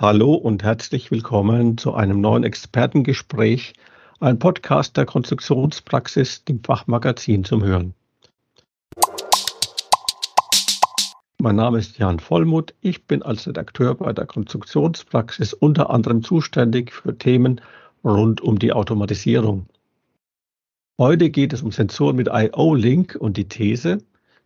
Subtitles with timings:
[0.00, 3.72] Hallo und herzlich willkommen zu einem neuen Expertengespräch,
[4.20, 7.94] ein Podcast der Konstruktionspraxis, dem Fachmagazin zum Hören.
[11.40, 12.74] Mein Name ist Jan Vollmuth.
[12.80, 17.60] Ich bin als Redakteur bei der Konstruktionspraxis unter anderem zuständig für Themen
[18.04, 19.66] rund um die Automatisierung.
[20.96, 23.98] Heute geht es um Sensoren mit IO-Link und die These,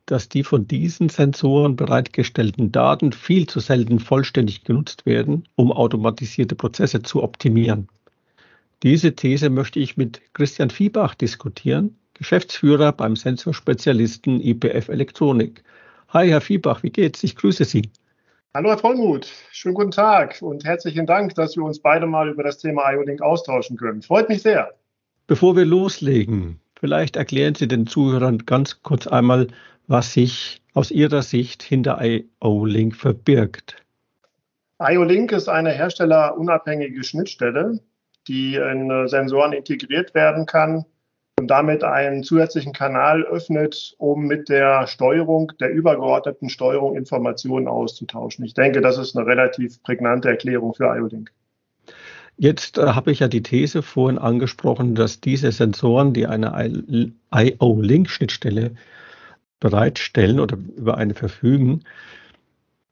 [0.07, 6.55] dass die von diesen Sensoren bereitgestellten Daten viel zu selten vollständig genutzt werden, um automatisierte
[6.55, 7.89] Prozesse zu optimieren.
[8.83, 15.63] Diese These möchte ich mit Christian Viebach diskutieren, Geschäftsführer beim Sensorspezialisten IPF Elektronik.
[16.09, 17.23] Hi, Herr Viebach, wie geht's?
[17.23, 17.91] Ich grüße Sie.
[18.55, 19.29] Hallo, Herr Vollmuth.
[19.51, 23.23] Schönen guten Tag und herzlichen Dank, dass wir uns beide mal über das Thema IO-Link
[23.23, 24.03] austauschen können.
[24.03, 24.75] Freut mich sehr.
[25.27, 29.47] Bevor wir loslegen, vielleicht erklären Sie den Zuhörern ganz kurz einmal,
[29.87, 33.77] was sich aus Ihrer Sicht hinter IO-Link verbirgt.
[34.81, 37.79] IO-Link ist eine herstellerunabhängige Schnittstelle,
[38.27, 40.85] die in äh, Sensoren integriert werden kann
[41.39, 48.45] und damit einen zusätzlichen Kanal öffnet, um mit der Steuerung, der übergeordneten Steuerung Informationen auszutauschen.
[48.45, 51.31] Ich denke, das ist eine relativ prägnante Erklärung für IO-Link.
[52.37, 58.75] Jetzt äh, habe ich ja die These vorhin angesprochen, dass diese Sensoren, die eine IO-Link-Schnittstelle
[59.61, 61.85] bereitstellen oder über eine verfügen,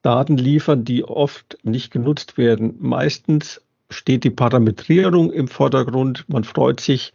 [0.02, 2.76] Daten liefern, die oft nicht genutzt werden.
[2.78, 3.60] Meistens
[3.90, 6.24] steht die Parametrierung im Vordergrund.
[6.28, 7.12] Man freut sich,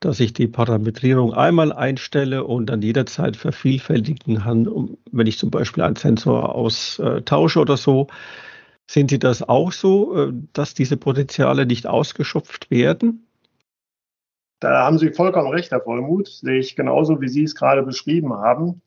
[0.00, 5.82] dass ich die Parametrierung einmal einstelle und dann jederzeit vervielfältigen kann, wenn ich zum Beispiel
[5.82, 8.06] einen Sensor austausche oder so.
[8.90, 13.26] Sind Sie das auch so, äh, dass diese Potenziale nicht ausgeschöpft werden?
[14.60, 16.28] Da haben Sie vollkommen recht, Herr Vollmuth.
[16.28, 18.80] Sehe ich genauso, wie Sie es gerade beschrieben haben.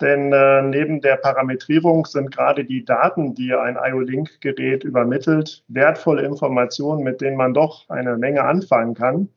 [0.00, 7.02] Denn äh, neben der Parametrierung sind gerade die Daten, die ein IO-Link-Gerät übermittelt, wertvolle Informationen,
[7.02, 9.28] mit denen man doch eine Menge anfangen kann.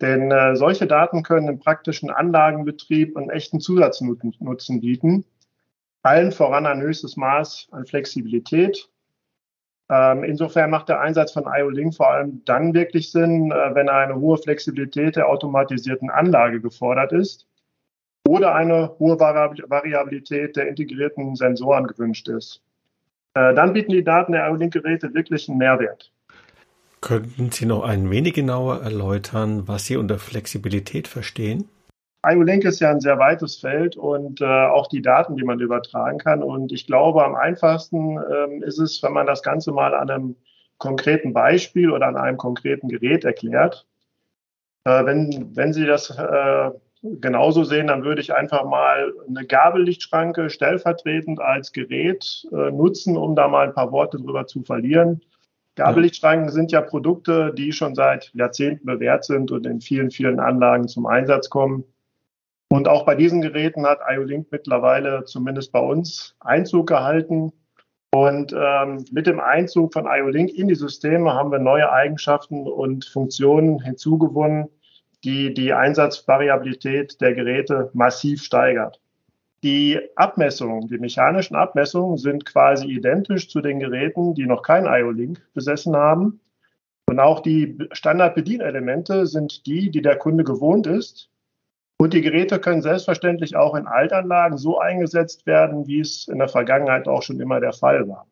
[0.00, 5.24] Denn äh, solche Daten können im praktischen Anlagenbetrieb einen echten Zusatznutzen bieten.
[6.08, 8.88] Allen voran ein höchstes Maß an Flexibilität.
[9.90, 14.14] Ähm, insofern macht der Einsatz von IO-Link vor allem dann wirklich Sinn, äh, wenn eine
[14.14, 17.46] hohe Flexibilität der automatisierten Anlage gefordert ist
[18.26, 22.62] oder eine hohe Variabilität der integrierten Sensoren gewünscht ist.
[23.34, 26.10] Äh, dann bieten die Daten der IO-Link-Geräte wirklich einen Mehrwert.
[27.02, 31.68] Könnten Sie noch ein wenig genauer erläutern, was Sie unter Flexibilität verstehen?
[32.26, 36.18] IO-Link ist ja ein sehr weites Feld und äh, auch die Daten, die man übertragen
[36.18, 36.42] kann.
[36.42, 40.36] Und ich glaube, am einfachsten ähm, ist es, wenn man das Ganze mal an einem
[40.78, 43.86] konkreten Beispiel oder an einem konkreten Gerät erklärt.
[44.84, 46.70] Äh, wenn, wenn Sie das äh,
[47.02, 53.36] genauso sehen, dann würde ich einfach mal eine Gabellichtschranke stellvertretend als Gerät äh, nutzen, um
[53.36, 55.20] da mal ein paar Worte drüber zu verlieren.
[55.76, 60.88] Gabellichtschranken sind ja Produkte, die schon seit Jahrzehnten bewährt sind und in vielen, vielen Anlagen
[60.88, 61.84] zum Einsatz kommen.
[62.70, 67.52] Und auch bei diesen Geräten hat IO-Link mittlerweile zumindest bei uns Einzug gehalten.
[68.10, 73.04] Und ähm, mit dem Einzug von IO-Link in die Systeme haben wir neue Eigenschaften und
[73.06, 74.68] Funktionen hinzugewonnen,
[75.24, 79.00] die die Einsatzvariabilität der Geräte massiv steigert.
[79.64, 85.40] Die Abmessungen, die mechanischen Abmessungen sind quasi identisch zu den Geräten, die noch kein IO-Link
[85.52, 86.40] besessen haben.
[87.06, 91.30] Und auch die Standardbedienelemente sind die, die der Kunde gewohnt ist.
[92.00, 96.48] Und die Geräte können selbstverständlich auch in Altanlagen so eingesetzt werden, wie es in der
[96.48, 98.26] Vergangenheit auch schon immer der Fall war.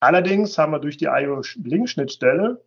[0.00, 2.62] Allerdings haben wir durch die IO-Link-Schnittstelle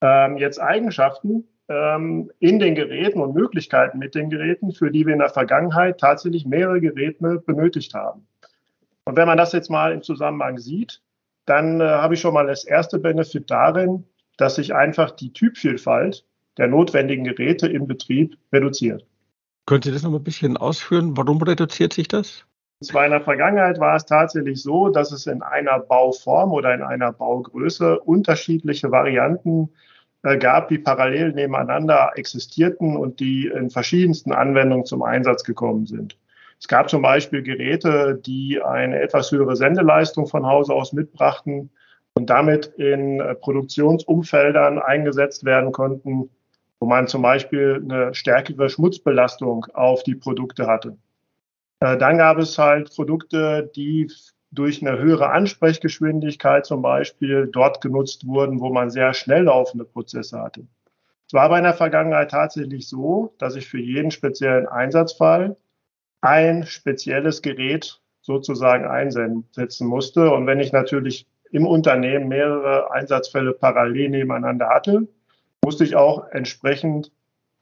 [0.00, 5.12] ähm, jetzt Eigenschaften, ähm, in den Geräten und Möglichkeiten mit den Geräten, für die wir
[5.12, 8.26] in der Vergangenheit tatsächlich mehrere Geräte benötigt haben.
[9.04, 11.02] Und wenn man das jetzt mal im Zusammenhang sieht,
[11.44, 14.04] dann äh, habe ich schon mal das erste Benefit darin,
[14.36, 16.24] dass sich einfach die Typvielfalt
[16.56, 19.06] der notwendigen Geräte im Betrieb reduziert.
[19.70, 21.16] Können Sie das noch ein bisschen ausführen?
[21.16, 22.44] Warum reduziert sich das?
[22.82, 26.82] Zwar in der Vergangenheit war es tatsächlich so, dass es in einer Bauform oder in
[26.82, 29.70] einer Baugröße unterschiedliche Varianten
[30.24, 36.18] äh, gab, die parallel nebeneinander existierten und die in verschiedensten Anwendungen zum Einsatz gekommen sind.
[36.58, 41.70] Es gab zum Beispiel Geräte, die eine etwas höhere Sendeleistung von Hause aus mitbrachten
[42.14, 46.28] und damit in äh, Produktionsumfeldern eingesetzt werden konnten,
[46.80, 50.96] wo man zum Beispiel eine stärkere Schmutzbelastung auf die Produkte hatte.
[51.80, 54.10] Äh, dann gab es halt Produkte, die
[54.50, 60.40] durch eine höhere Ansprechgeschwindigkeit zum Beispiel dort genutzt wurden, wo man sehr schnell laufende Prozesse
[60.40, 60.66] hatte.
[61.28, 65.56] Es war aber in der Vergangenheit tatsächlich so, dass ich für jeden speziellen Einsatzfall
[66.20, 70.32] ein spezielles Gerät sozusagen einsetzen musste.
[70.32, 75.06] Und wenn ich natürlich im Unternehmen mehrere Einsatzfälle parallel nebeneinander hatte,
[75.64, 77.12] musste ich auch entsprechend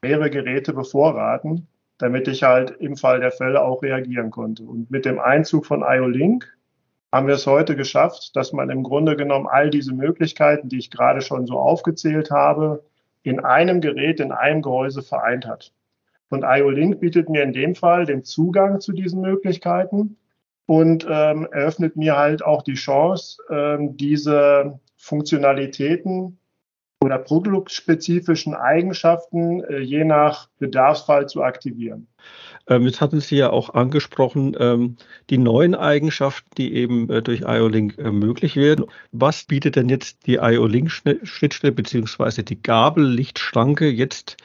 [0.03, 1.69] mehrere Geräte bevorraten,
[1.99, 4.63] damit ich halt im Fall der Fälle auch reagieren konnte.
[4.63, 6.49] Und mit dem Einzug von IO-Link
[7.13, 10.91] haben wir es heute geschafft, dass man im Grunde genommen all diese Möglichkeiten, die ich
[10.91, 12.85] gerade schon so aufgezählt habe,
[13.23, 15.73] in einem Gerät, in einem Gehäuse vereint hat.
[16.31, 20.19] Und IO-Link bietet mir in dem Fall den Zugang zu diesen Möglichkeiten
[20.67, 26.39] und ähm, eröffnet mir halt auch die Chance, ähm, diese Funktionalitäten
[27.01, 32.09] oder produktspezifischen Eigenschaften äh, je nach Bedarfsfall zu aktivieren.
[32.67, 34.97] Ähm, jetzt hatten Sie ja auch angesprochen, ähm,
[35.31, 38.87] die neuen Eigenschaften, die eben äh, durch IO-Link äh, möglich werden.
[39.13, 44.37] Was bietet denn jetzt die IO-Link-Schnittstelle beziehungsweise die Gabellichtschranke jetzt,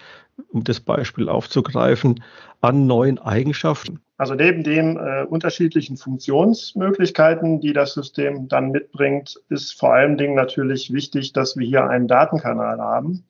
[0.49, 2.23] um das Beispiel aufzugreifen,
[2.61, 3.99] an neuen Eigenschaften?
[4.17, 10.35] Also neben den äh, unterschiedlichen Funktionsmöglichkeiten, die das System dann mitbringt, ist vor allen Dingen
[10.35, 13.25] natürlich wichtig, dass wir hier einen Datenkanal haben,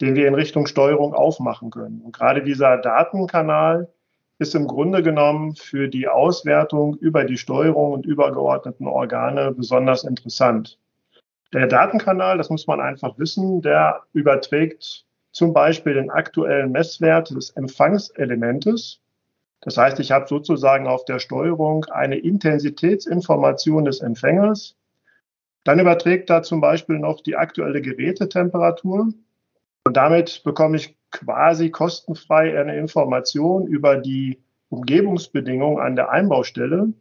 [0.00, 2.00] den wir in Richtung Steuerung aufmachen können.
[2.00, 3.88] Und gerade dieser Datenkanal
[4.38, 10.78] ist im Grunde genommen für die Auswertung über die Steuerung und übergeordneten Organe besonders interessant.
[11.52, 17.50] Der Datenkanal, das muss man einfach wissen, der überträgt zum Beispiel den aktuellen Messwert des
[17.50, 19.00] Empfangselementes.
[19.60, 24.76] Das heißt, ich habe sozusagen auf der Steuerung eine Intensitätsinformation des Empfängers.
[25.64, 29.12] Dann überträgt da zum Beispiel noch die aktuelle Gerätetemperatur.
[29.84, 36.92] Und damit bekomme ich quasi kostenfrei eine Information über die Umgebungsbedingungen an der Einbaustelle.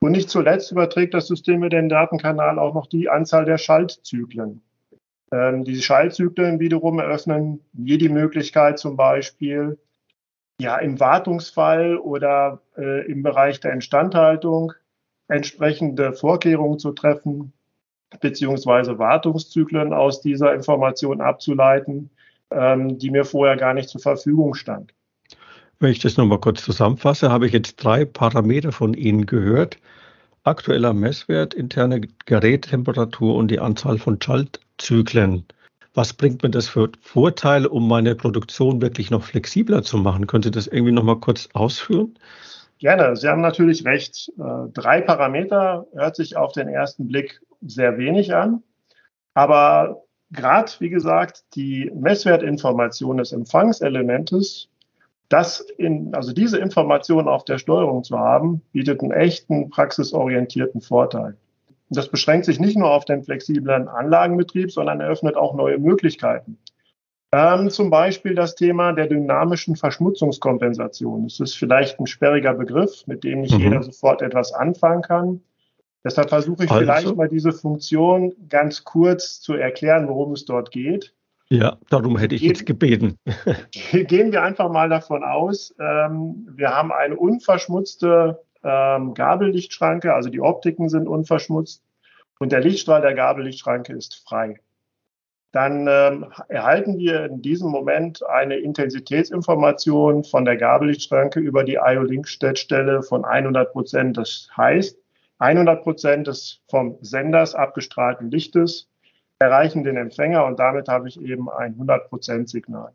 [0.00, 4.62] Und nicht zuletzt überträgt das System mir den Datenkanal auch noch die Anzahl der Schaltzyklen.
[5.32, 9.78] Ähm, diese Schaltzyklen wiederum eröffnen mir die Möglichkeit, zum Beispiel
[10.60, 14.72] ja, im Wartungsfall oder äh, im Bereich der Instandhaltung
[15.28, 17.52] entsprechende Vorkehrungen zu treffen,
[18.20, 22.10] beziehungsweise Wartungszyklen aus dieser Information abzuleiten,
[22.50, 24.94] ähm, die mir vorher gar nicht zur Verfügung stand.
[25.80, 29.78] Wenn ich das nochmal kurz zusammenfasse, habe ich jetzt drei Parameter von Ihnen gehört.
[30.44, 35.46] Aktueller Messwert, interne Gerättemperatur und die Anzahl von Schaltzyklen.
[35.94, 40.26] Was bringt mir das für Vorteile, um meine Produktion wirklich noch flexibler zu machen?
[40.26, 42.18] Können Sie das irgendwie nochmal kurz ausführen?
[42.78, 43.16] Gerne.
[43.16, 44.30] Sie haben natürlich recht.
[44.36, 48.62] Äh, drei Parameter hört sich auf den ersten Blick sehr wenig an.
[49.32, 54.68] Aber gerade, wie gesagt, die Messwertinformation des Empfangselementes,
[55.28, 61.36] das in, also diese Information auf der Steuerung zu haben, bietet einen echten praxisorientierten Vorteil.
[61.90, 66.58] Das beschränkt sich nicht nur auf den flexiblen Anlagenbetrieb, sondern eröffnet auch neue Möglichkeiten.
[67.32, 71.24] Ähm, zum Beispiel das Thema der dynamischen Verschmutzungskompensation.
[71.24, 73.60] Das ist vielleicht ein sperriger Begriff, mit dem nicht mhm.
[73.60, 75.40] jeder sofort etwas anfangen kann.
[76.04, 76.84] Deshalb versuche ich also.
[76.84, 81.13] vielleicht mal diese Funktion ganz kurz zu erklären, worum es dort geht.
[81.50, 83.18] Ja, darum hätte ich gehen, jetzt gebeten.
[83.92, 90.40] Gehen wir einfach mal davon aus, ähm, wir haben eine unverschmutzte ähm, Gabellichtschranke, also die
[90.40, 91.84] Optiken sind unverschmutzt
[92.38, 94.58] und der Lichtstrahl der Gabellichtschranke ist frei.
[95.52, 103.04] Dann ähm, erhalten wir in diesem Moment eine Intensitätsinformation von der Gabellichtschranke über die IO-Link-Schnittstelle
[103.04, 104.16] von 100 Prozent.
[104.16, 104.98] Das heißt,
[105.38, 108.88] 100 Prozent des vom Senders abgestrahlten Lichtes
[109.38, 112.92] erreichen den Empfänger und damit habe ich eben ein 100 Prozent Signal.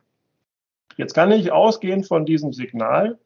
[0.98, 3.18] Jetzt kann ich ausgehend von diesem Signal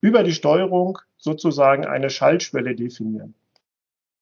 [0.00, 3.34] über die Steuerung sozusagen eine Schaltschwelle definieren.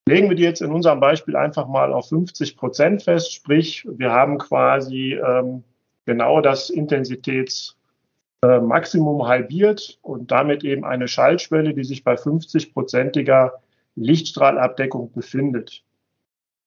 [0.06, 4.12] Legen wir die jetzt in unserem Beispiel einfach mal auf 50 Prozent fest, sprich wir
[4.12, 5.64] haben quasi ähm,
[6.04, 13.52] genau das Intensitätsmaximum äh, halbiert und damit eben eine Schaltschwelle, die sich bei 50-prozentiger
[13.96, 15.82] Lichtstrahlabdeckung befindet.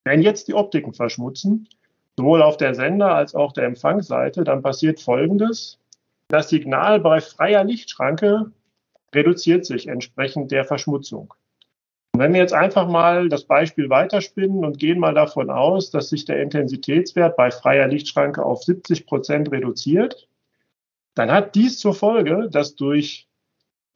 [0.08, 1.68] Wenn jetzt die Optiken verschmutzen,
[2.16, 5.80] sowohl auf der Sender- als auch der Empfangsseite, dann passiert Folgendes.
[6.30, 8.54] Das Signal bei freier Lichtschranke
[9.14, 11.34] reduziert sich entsprechend der Verschmutzung.
[12.14, 16.08] Und wenn wir jetzt einfach mal das Beispiel weiterspinnen und gehen mal davon aus, dass
[16.08, 20.30] sich der Intensitätswert bei freier Lichtschranke auf 70 Prozent reduziert,
[21.16, 23.28] dann hat dies zur Folge, dass durch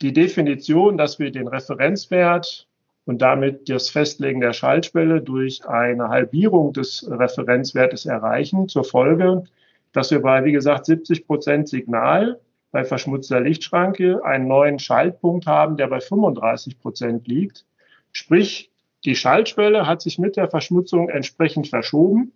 [0.01, 2.67] die Definition, dass wir den Referenzwert
[3.05, 9.43] und damit das Festlegen der Schaltschwelle durch eine Halbierung des Referenzwertes erreichen, zur Folge,
[9.91, 12.39] dass wir bei, wie gesagt, 70 Prozent Signal
[12.71, 17.65] bei verschmutzter Lichtschranke einen neuen Schaltpunkt haben, der bei 35 Prozent liegt.
[18.13, 18.71] Sprich,
[19.03, 22.33] die Schaltschwelle hat sich mit der Verschmutzung entsprechend verschoben.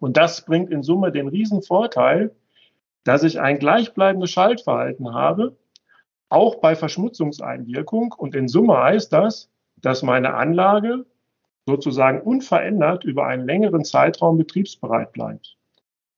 [0.00, 2.34] Und das bringt in Summe den riesen Vorteil,
[3.04, 5.56] dass ich ein gleichbleibendes Schaltverhalten habe,
[6.28, 8.12] auch bei Verschmutzungseinwirkung.
[8.12, 9.50] Und in Summe heißt das,
[9.82, 11.06] dass meine Anlage
[11.66, 15.56] sozusagen unverändert über einen längeren Zeitraum betriebsbereit bleibt.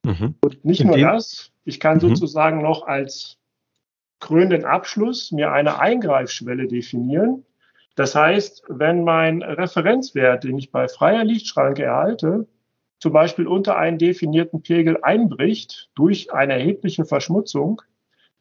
[0.04, 0.36] Mhm.
[0.42, 2.00] Und nicht nur das, ich kann mhm.
[2.00, 3.38] sozusagen noch als
[4.20, 7.44] krönenden Abschluss mir eine Eingreifschwelle definieren.
[7.96, 12.46] Das heißt, wenn mein Referenzwert, den ich bei freier Lichtschranke erhalte,
[12.98, 17.82] zum Beispiel unter einen definierten Pegel einbricht durch eine erhebliche Verschmutzung,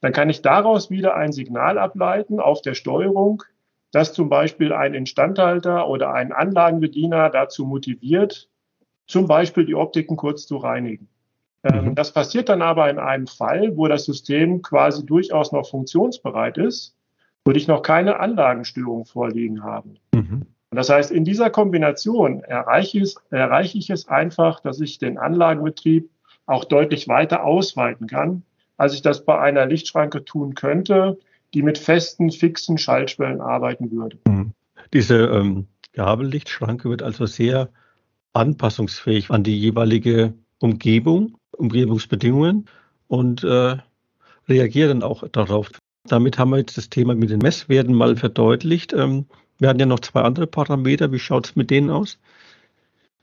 [0.01, 3.43] dann kann ich daraus wieder ein Signal ableiten auf der Steuerung,
[3.91, 8.49] das zum Beispiel ein Instandhalter oder ein Anlagenbediener dazu motiviert,
[9.07, 11.09] zum Beispiel die Optiken kurz zu reinigen.
[11.63, 11.95] Ähm, mhm.
[11.95, 16.95] Das passiert dann aber in einem Fall, wo das System quasi durchaus noch funktionsbereit ist
[17.43, 19.89] und ich noch keine Anlagenstörung vorliegen habe.
[20.13, 20.45] Mhm.
[20.71, 25.17] Das heißt, in dieser Kombination erreiche ich, es, erreiche ich es einfach, dass ich den
[25.17, 26.09] Anlagenbetrieb
[26.45, 28.43] auch deutlich weiter ausweiten kann,
[28.77, 31.17] als ich das bei einer Lichtschranke tun könnte,
[31.53, 34.17] die mit festen, fixen Schaltschwellen arbeiten würde.
[34.27, 34.53] Mhm.
[34.93, 37.69] Diese ähm, Gabellichtschranke wird also sehr
[38.33, 42.65] anpassungsfähig an die jeweilige Umgebung, Umgebungsbedingungen
[43.07, 43.77] und äh,
[44.47, 45.69] reagiert dann auch darauf.
[46.05, 48.93] Damit haben wir jetzt das Thema mit den Messwerten mal verdeutlicht.
[48.93, 49.25] Ähm,
[49.57, 51.11] wir hatten ja noch zwei andere Parameter.
[51.11, 52.19] Wie schaut es mit denen aus?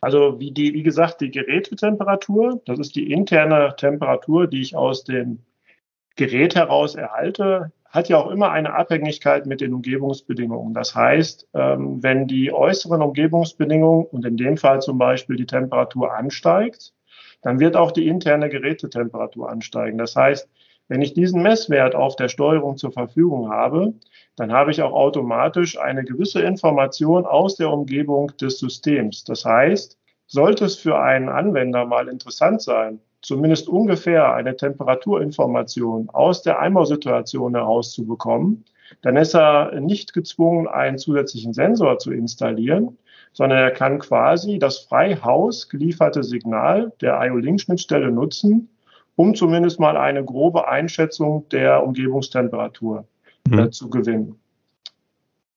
[0.00, 5.04] Also wie, die, wie gesagt, die Gerätetemperatur, das ist die interne Temperatur, die ich aus
[5.04, 5.40] dem
[6.16, 10.74] Gerät heraus erhalte, hat ja auch immer eine Abhängigkeit mit den Umgebungsbedingungen.
[10.74, 16.14] Das heißt, ähm, wenn die äußeren Umgebungsbedingungen und in dem Fall zum Beispiel die Temperatur
[16.14, 16.92] ansteigt,
[17.42, 19.98] dann wird auch die interne Gerätetemperatur ansteigen.
[19.98, 20.48] Das heißt,
[20.88, 23.94] wenn ich diesen Messwert auf der Steuerung zur Verfügung habe,
[24.36, 29.24] dann habe ich auch automatisch eine gewisse Information aus der Umgebung des Systems.
[29.24, 36.42] Das heißt, sollte es für einen Anwender mal interessant sein, zumindest ungefähr eine Temperaturinformation aus
[36.42, 38.64] der Einbausituation herauszubekommen,
[39.02, 42.96] dann ist er nicht gezwungen, einen zusätzlichen Sensor zu installieren,
[43.32, 48.68] sondern er kann quasi das frei Haus gelieferte Signal der IO-Link-Schnittstelle nutzen,
[49.16, 53.08] um zumindest mal eine grobe Einschätzung der Umgebungstemperatur
[53.48, 53.58] mhm.
[53.58, 54.38] äh, zu gewinnen.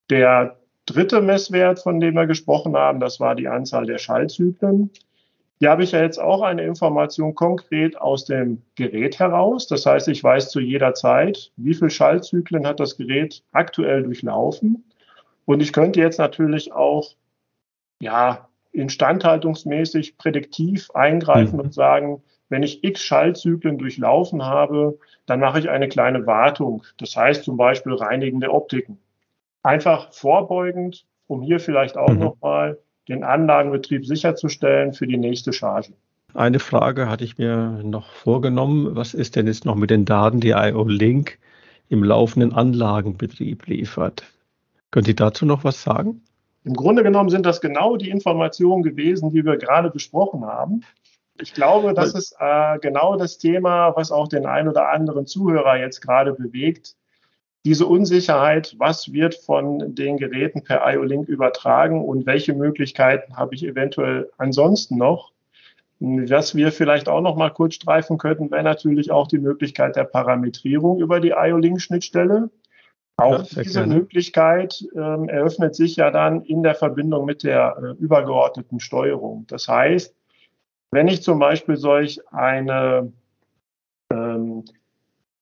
[0.10, 0.58] Der
[0.88, 4.90] dritte Messwert, von dem wir gesprochen haben, das war die Anzahl der Schallzyklen.
[5.60, 9.68] Hier habe ich ja jetzt auch eine Information konkret aus dem Gerät heraus.
[9.68, 14.86] Das heißt, ich weiß zu jeder Zeit, wie viele Schallzyklen hat das Gerät aktuell durchlaufen.
[15.44, 17.14] Und ich könnte jetzt natürlich auch
[18.02, 21.62] ja, instandhaltungsmäßig prädiktiv eingreifen mhm.
[21.62, 26.84] und sagen, wenn ich x Schaltzyklen durchlaufen habe, dann mache ich eine kleine Wartung.
[26.98, 28.98] Das heißt zum Beispiel reinigende Optiken.
[29.62, 32.20] Einfach vorbeugend, um hier vielleicht auch mhm.
[32.20, 32.78] nochmal
[33.10, 35.94] den Anlagenbetrieb sicherzustellen für die nächste Charge.
[36.34, 38.96] Eine Frage hatte ich mir noch vorgenommen.
[38.96, 41.40] Was ist denn jetzt noch mit den Daten, die IO Link
[41.90, 44.24] im laufenden Anlagenbetrieb liefert?
[44.92, 46.22] Können Sie dazu noch was sagen?
[46.64, 50.82] Im Grunde genommen sind das genau die Informationen gewesen, die wir gerade besprochen haben.
[51.42, 55.78] Ich glaube, das ist äh, genau das Thema, was auch den ein oder anderen Zuhörer
[55.78, 56.96] jetzt gerade bewegt.
[57.66, 63.66] Diese Unsicherheit, was wird von den Geräten per IO-Link übertragen und welche Möglichkeiten habe ich
[63.66, 65.34] eventuell ansonsten noch?
[66.00, 70.06] Was wir vielleicht auch noch mal kurz streifen könnten, wäre natürlich auch die Möglichkeit der
[70.06, 72.50] Parametrierung über die IO-Link-Schnittstelle.
[73.18, 73.96] Auch ja, diese gerne.
[73.96, 79.46] Möglichkeit ähm, eröffnet sich ja dann in der Verbindung mit der äh, übergeordneten Steuerung.
[79.48, 80.16] Das heißt,
[80.92, 83.12] wenn ich zum Beispiel solch eine,
[84.12, 84.64] ähm,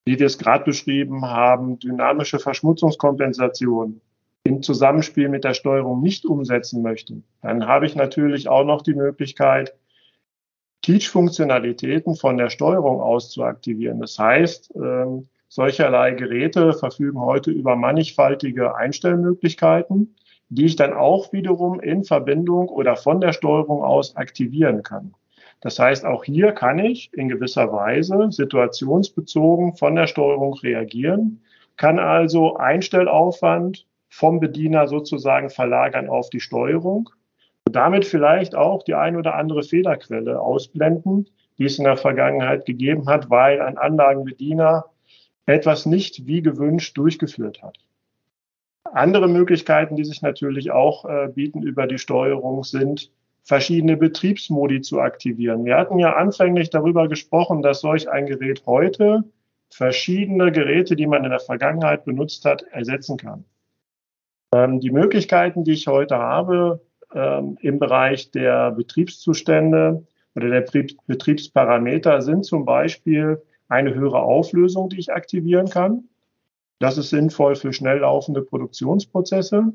[0.08, 4.00] wie wir es gerade beschrieben haben, dynamische Verschmutzungskompensation
[4.46, 8.94] im Zusammenspiel mit der Steuerung nicht umsetzen möchte, dann habe ich natürlich auch noch die
[8.94, 9.74] Möglichkeit,
[10.82, 14.00] Teach-Funktionalitäten von der Steuerung aus zu aktivieren.
[14.00, 20.16] Das heißt, ähm, Solcherlei Geräte verfügen heute über mannigfaltige Einstellmöglichkeiten,
[20.48, 25.14] die ich dann auch wiederum in Verbindung oder von der Steuerung aus aktivieren kann.
[25.62, 31.42] Das heißt, auch hier kann ich in gewisser Weise situationsbezogen von der Steuerung reagieren,
[31.78, 37.10] kann also Einstellaufwand vom Bediener sozusagen verlagern auf die Steuerung
[37.66, 42.66] und damit vielleicht auch die ein oder andere Fehlerquelle ausblenden, die es in der Vergangenheit
[42.66, 44.86] gegeben hat, weil ein Anlagenbediener
[45.46, 47.78] etwas nicht wie gewünscht durchgeführt hat.
[48.84, 53.12] Andere Möglichkeiten, die sich natürlich auch äh, bieten über die Steuerung, sind
[53.48, 55.64] verschiedene Betriebsmodi zu aktivieren.
[55.64, 59.24] Wir hatten ja anfänglich darüber gesprochen, dass solch ein Gerät heute
[59.70, 63.46] verschiedene Geräte, die man in der Vergangenheit benutzt hat, ersetzen kann.
[64.54, 66.82] Ähm, die Möglichkeiten, die ich heute habe
[67.14, 70.66] ähm, im Bereich der Betriebszustände oder der
[71.08, 76.04] Betriebsparameter sind zum Beispiel eine höhere Auflösung, die ich aktivieren kann.
[76.80, 79.72] Das ist sinnvoll für schnell laufende Produktionsprozesse.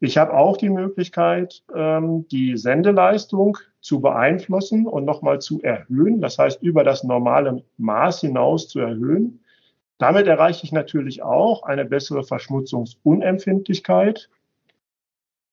[0.00, 6.38] Ich habe auch die Möglichkeit, ähm, die Sendeleistung zu beeinflussen und nochmal zu erhöhen, das
[6.38, 9.44] heißt über das normale Maß hinaus zu erhöhen.
[9.98, 14.30] Damit erreiche ich natürlich auch eine bessere Verschmutzungsunempfindlichkeit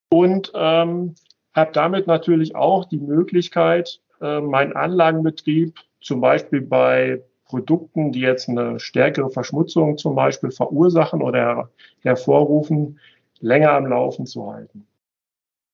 [0.10, 1.16] und ähm,
[1.54, 8.48] habe damit natürlich auch die Möglichkeit, äh, meinen Anlagenbetrieb zum Beispiel bei Produkten, die jetzt
[8.48, 11.70] eine stärkere Verschmutzung zum Beispiel verursachen oder her
[12.02, 12.98] hervorrufen,
[13.42, 14.88] länger am Laufen zu halten.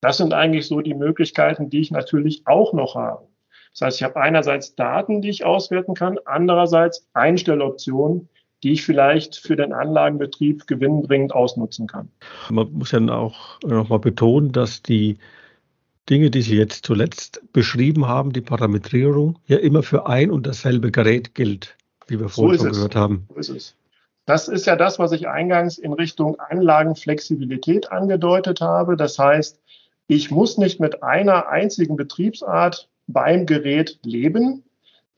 [0.01, 3.27] Das sind eigentlich so die Möglichkeiten, die ich natürlich auch noch habe.
[3.71, 8.29] Das heißt, ich habe einerseits Daten, die ich auswerten kann, andererseits Einstelloptionen,
[8.63, 12.09] die ich vielleicht für den Anlagenbetrieb gewinnbringend ausnutzen kann.
[12.49, 15.17] Man muss ja auch nochmal betonen, dass die
[16.09, 20.91] Dinge, die Sie jetzt zuletzt beschrieben haben, die Parametrierung, ja immer für ein und dasselbe
[20.91, 21.77] Gerät gilt,
[22.07, 23.27] wie wir vorhin so schon gehört haben.
[23.29, 23.75] So ist es.
[24.25, 28.95] Das ist ja das, was ich eingangs in Richtung Anlagenflexibilität angedeutet habe.
[28.95, 29.61] Das heißt,
[30.07, 34.63] ich muss nicht mit einer einzigen Betriebsart beim Gerät leben,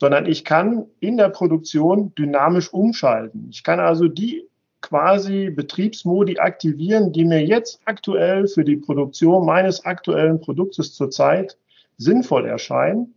[0.00, 3.48] sondern ich kann in der Produktion dynamisch umschalten.
[3.50, 4.48] Ich kann also die
[4.82, 11.56] quasi Betriebsmodi aktivieren, die mir jetzt aktuell für die Produktion meines aktuellen Produktes zurzeit
[11.96, 13.14] sinnvoll erscheinen.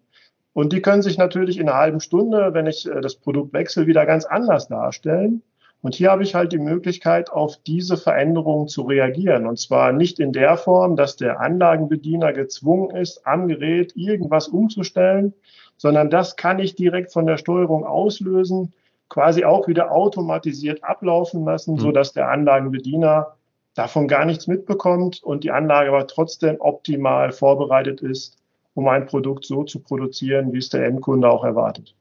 [0.54, 3.88] Und die können sich natürlich in einer halben Stunde, wenn ich äh, das Produkt wechsle,
[3.88, 5.44] wieder ganz anders darstellen.
[5.82, 9.48] Und hier habe ich halt die Möglichkeit, auf diese Veränderungen zu reagieren.
[9.48, 15.34] Und zwar nicht in der Form, dass der Anlagenbediener gezwungen ist, am Gerät irgendwas umzustellen,
[15.78, 18.74] sondern das kann ich direkt von der Steuerung auslösen,
[19.08, 21.80] quasi auch wieder automatisiert ablaufen lassen, mhm.
[21.80, 23.36] so dass der Anlagenbediener
[23.74, 28.38] davon gar nichts mitbekommt und die Anlage aber trotzdem optimal vorbereitet ist,
[28.74, 31.96] um ein Produkt so zu produzieren, wie es der Endkunde auch erwartet.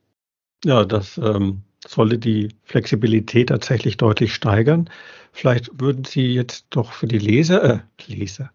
[0.65, 4.90] Ja, das ähm, sollte die Flexibilität tatsächlich deutlich steigern.
[5.33, 8.50] Vielleicht würden Sie jetzt doch für die Leser, äh, Leser,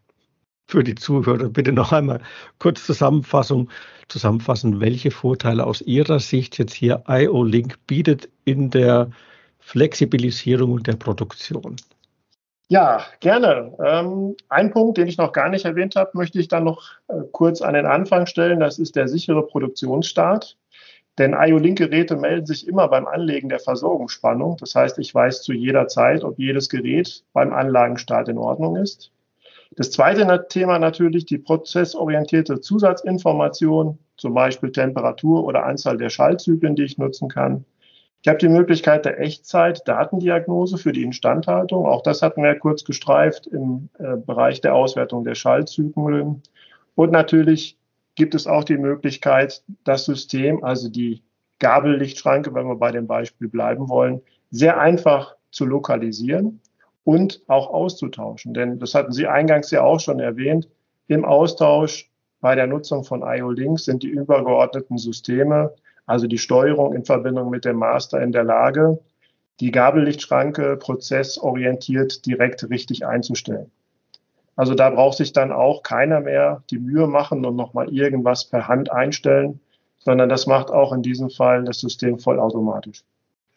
[0.68, 2.22] für die Zuhörer bitte noch einmal
[2.60, 3.70] kurz Zusammenfassung,
[4.08, 9.10] zusammenfassen, welche Vorteile aus Ihrer Sicht jetzt hier IO-Link bietet in der
[9.60, 11.78] Flexibilisierung der Produktion.
[12.70, 13.76] Ja, gerne.
[13.84, 17.14] Ähm, ein Punkt, den ich noch gar nicht erwähnt habe, möchte ich dann noch äh,
[17.32, 18.60] kurz an den Anfang stellen.
[18.60, 20.58] Das ist der sichere Produktionsstart.
[21.20, 24.58] Denn IO-Link-Geräte melden sich immer beim Anlegen der Versorgungsspannung.
[24.58, 29.12] Das heißt, ich weiß zu jeder Zeit, ob jedes Gerät beim Anlagenstart in Ordnung ist.
[29.76, 36.84] Das zweite Thema natürlich die prozessorientierte Zusatzinformation, zum Beispiel Temperatur oder Anzahl der Schaltzyklen, die
[36.84, 37.66] ich nutzen kann.
[38.22, 41.86] Ich habe die Möglichkeit der Echtzeit-Datendiagnose für die Instandhaltung.
[41.86, 46.42] Auch das hatten wir kurz gestreift im äh, Bereich der Auswertung der Schaltzyklen.
[46.96, 47.78] Und natürlich
[48.16, 51.24] gibt es auch die Möglichkeit, das System, also die
[51.60, 54.22] Gabellichtschranke, wenn wir bei dem Beispiel bleiben wollen,
[54.52, 56.60] sehr einfach zu lokalisieren
[57.04, 58.54] und auch auszutauschen.
[58.54, 60.68] Denn das hatten Sie eingangs ja auch schon erwähnt.
[61.08, 65.74] Im Austausch bei der Nutzung von IO-Links sind die übergeordneten Systeme,
[66.06, 69.00] also die Steuerung in Verbindung mit dem Master in der Lage,
[69.60, 73.72] die Gabellichtschranke prozessorientiert direkt richtig einzustellen.
[74.56, 78.68] Also da braucht sich dann auch keiner mehr die Mühe machen und nochmal irgendwas per
[78.68, 79.60] Hand einstellen,
[80.00, 83.04] sondern das macht auch in diesem Fall das System vollautomatisch.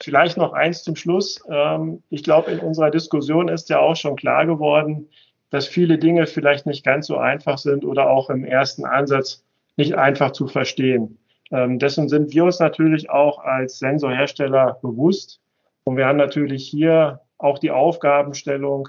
[0.00, 1.42] Vielleicht noch eins zum Schluss.
[1.50, 5.08] Ähm, ich glaube, in unserer Diskussion ist ja auch schon klar geworden,
[5.50, 9.44] dass viele Dinge vielleicht nicht ganz so einfach sind oder auch im ersten Ansatz
[9.76, 11.18] nicht einfach zu verstehen.
[11.50, 15.40] Ähm, dessen sind wir uns natürlich auch als Sensorhersteller bewusst.
[15.84, 18.88] Und wir haben natürlich hier auch die Aufgabenstellung,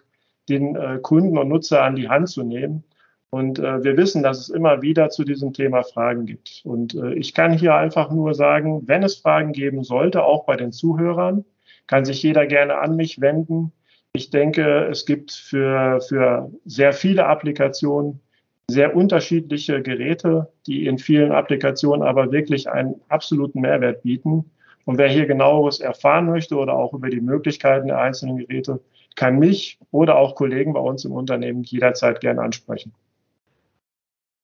[0.50, 2.84] den äh, Kunden und Nutzer an die Hand zu nehmen.
[3.30, 6.62] Und äh, wir wissen, dass es immer wieder zu diesem Thema Fragen gibt.
[6.64, 10.56] Und äh, ich kann hier einfach nur sagen, wenn es Fragen geben sollte, auch bei
[10.56, 11.44] den Zuhörern,
[11.88, 13.72] kann sich jeder gerne an mich wenden.
[14.14, 18.22] Ich denke, es gibt für, für sehr viele Applikationen
[18.70, 24.52] sehr unterschiedliche Geräte, die in vielen Applikationen aber wirklich einen absoluten Mehrwert bieten.
[24.84, 28.82] Und wer hier genaueres erfahren möchte oder auch über die Möglichkeiten der einzelnen Geräte,
[29.18, 32.94] kann mich oder auch Kollegen bei uns im Unternehmen jederzeit gerne ansprechen.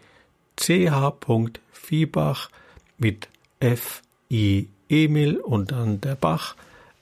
[0.56, 2.50] ch.viehbach
[2.98, 3.28] mit
[3.60, 6.56] f i Emil und dann der Bach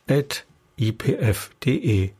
[0.10, 0.46] at
[0.78, 2.12] ipf.de.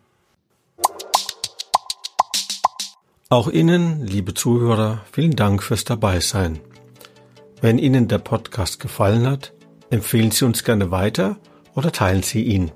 [3.28, 6.60] Auch Ihnen, liebe Zuhörer, vielen Dank fürs Dabeisein.
[7.60, 9.52] Wenn Ihnen der Podcast gefallen hat,
[9.90, 11.38] empfehlen Sie uns gerne weiter
[11.74, 12.72] oder teilen Sie ihn.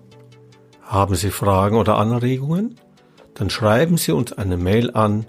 [0.81, 2.79] Haben Sie Fragen oder Anregungen?
[3.35, 5.27] Dann schreiben Sie uns eine Mail an